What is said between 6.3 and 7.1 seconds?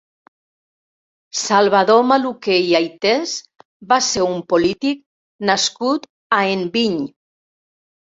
a Enviny.